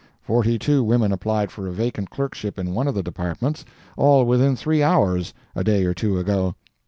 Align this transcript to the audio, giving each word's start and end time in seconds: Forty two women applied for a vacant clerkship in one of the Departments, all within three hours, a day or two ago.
Forty 0.23 0.57
two 0.57 0.83
women 0.83 1.11
applied 1.11 1.51
for 1.51 1.67
a 1.67 1.71
vacant 1.71 2.09
clerkship 2.09 2.57
in 2.57 2.73
one 2.73 2.87
of 2.87 2.95
the 2.95 3.03
Departments, 3.03 3.63
all 3.95 4.25
within 4.25 4.55
three 4.55 4.81
hours, 4.81 5.31
a 5.55 5.63
day 5.63 5.85
or 5.85 5.93
two 5.93 6.17
ago. 6.17 6.55